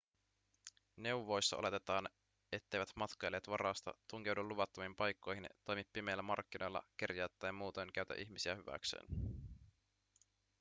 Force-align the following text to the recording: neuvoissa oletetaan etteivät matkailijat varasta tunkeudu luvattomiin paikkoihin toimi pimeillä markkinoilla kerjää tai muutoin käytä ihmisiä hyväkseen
neuvoissa 0.95 1.57
oletetaan 1.57 2.09
etteivät 2.51 2.89
matkailijat 2.95 3.47
varasta 3.47 3.93
tunkeudu 4.07 4.47
luvattomiin 4.47 4.95
paikkoihin 4.95 5.49
toimi 5.65 5.83
pimeillä 5.93 6.23
markkinoilla 6.23 6.83
kerjää 6.97 7.27
tai 7.39 7.51
muutoin 7.51 7.93
käytä 7.93 8.13
ihmisiä 8.13 8.55
hyväkseen 8.55 9.05